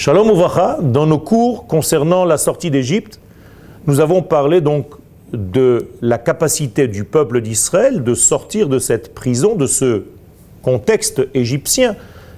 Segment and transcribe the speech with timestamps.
[0.00, 3.20] Shalom Uvracha, dans nos cours concernant la sortie d'Égypte,
[3.86, 4.86] nous avons parlé donc
[5.34, 10.04] de la capacité du peuple d'Israël de sortir de cette prison, de ce
[10.62, 11.96] contexte égyptien,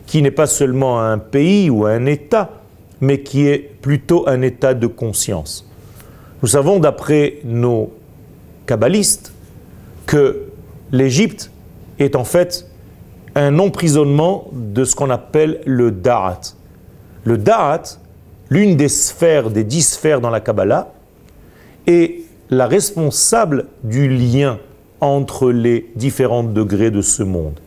[0.09, 2.51] qui n'est pas seulement un pays ou un État,
[3.01, 5.65] mais qui est plutôt un état de conscience.
[6.43, 7.93] Nous savons, d'après nos
[8.67, 9.33] kabbalistes,
[10.07, 10.47] que
[10.91, 11.53] l'Égypte
[12.01, 12.67] est en fait
[13.37, 16.57] un emprisonnement de ce qu'on appelle le Da'at.
[17.25, 17.99] Le Da'at,
[18.51, 20.93] l'une des sphères, des dix sphères dans la Kabbalah,
[21.87, 24.59] est la responsable du lien
[25.01, 27.59] entre les différents degrés de ce monde.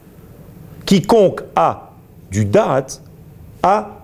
[0.86, 1.92] Quiconque a
[2.32, 2.88] du Da'at
[3.64, 4.02] a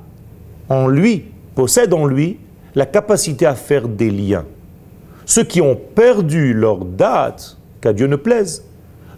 [0.70, 1.26] en lui,
[1.56, 2.40] possède en lui
[2.76, 4.46] la capacité à faire des liens.
[5.26, 8.64] Ceux qui ont perdu leur date, qu'à Dieu ne plaise,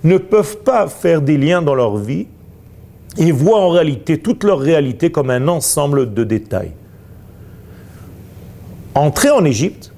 [0.03, 2.27] ne peuvent pas faire des liens dans leur vie
[3.17, 6.71] et voient en réalité toute leur réalité comme un ensemble de détails.
[8.95, 9.91] Entrer en Égypte,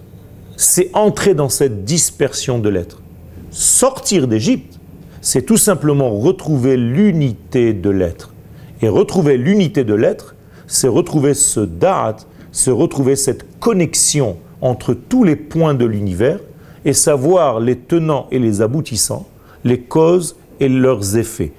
[0.57, 3.01] c'est entrer dans cette dispersion de l'être.
[3.51, 4.79] Sortir d'Égypte,
[5.21, 8.33] c'est tout simplement retrouver l'unité de l'être.
[8.81, 10.35] Et retrouver l'unité de l'être,
[10.67, 16.39] c'est retrouver ce date, c'est retrouver cette connexion entre tous les points de l'univers
[16.85, 19.27] et savoir les tenants et les aboutissants,
[19.63, 21.51] les causes et leurs effets.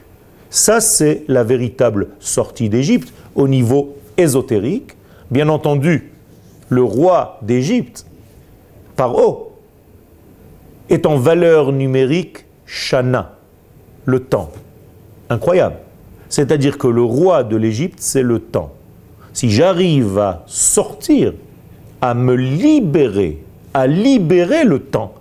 [0.57, 4.97] Ça, c'est la véritable sortie d'Égypte au niveau ésotérique.
[5.31, 6.13] Bien entendu,
[6.71, 8.07] le roi d'Égypte,
[8.97, 9.53] Paro,
[10.89, 13.37] est en valeur numérique Shana,
[14.07, 14.51] le temps.
[15.29, 15.77] Incroyable.
[16.31, 18.73] C'est-à-dire que le roi de l'Égypte, c'est le temps.
[19.35, 21.35] Si j'arrive à sortir,
[22.01, 23.43] à me libérer,
[23.75, 25.13] à libérer le temps,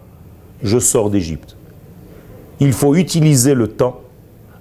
[0.63, 1.58] je sors d'Égypte.
[2.61, 4.00] Il faut utiliser le temps.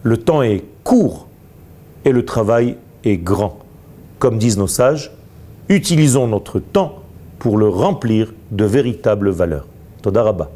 [0.05, 1.29] Le temps est court
[2.05, 3.59] et le travail est grand.
[4.19, 5.11] Comme disent nos sages,
[5.71, 7.03] utilisons notre temps
[7.39, 9.67] pour le remplir de véritables valeurs.
[10.03, 10.51] Todarabah.